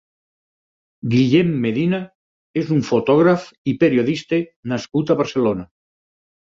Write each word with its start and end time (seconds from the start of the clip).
Guillem 1.11 1.51
Medina 1.65 1.99
és 2.63 2.73
un 2.79 2.83
fotògraf 2.89 3.47
i 3.75 3.79
periodista 3.87 4.45
nascut 4.75 5.17
a 5.19 5.23
Barcelona. 5.25 5.73